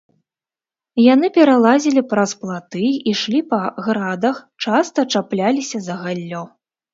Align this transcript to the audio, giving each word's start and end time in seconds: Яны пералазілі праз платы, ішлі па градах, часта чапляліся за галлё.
Яны 1.13 1.27
пералазілі 1.35 2.03
праз 2.13 2.31
платы, 2.45 2.83
ішлі 3.11 3.41
па 3.53 3.59
градах, 3.89 4.41
часта 4.67 4.99
чапляліся 5.15 5.77
за 5.91 6.01
галлё. 6.03 6.43